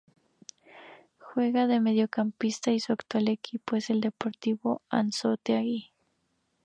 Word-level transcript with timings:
Juega 1.19 1.67
de 1.67 1.79
mediocampista 1.79 2.71
y 2.71 2.79
su 2.79 2.91
actual 2.91 3.27
equipo 3.27 3.75
es 3.75 3.91
el 3.91 4.01
Deportivo 4.01 4.81
Anzoátegui. 4.89 5.91